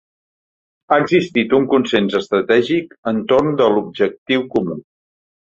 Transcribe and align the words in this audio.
Ha 0.87 0.97
existit 1.03 1.53
un 1.57 1.67
consens 1.73 2.15
estratègic 2.21 2.97
entorn 3.13 3.53
de 3.61 3.69
l’objectiu 3.77 4.45
comú. 4.59 4.81